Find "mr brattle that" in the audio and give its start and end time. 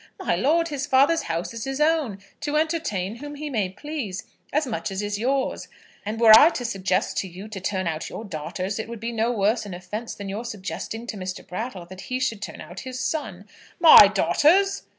11.17-12.01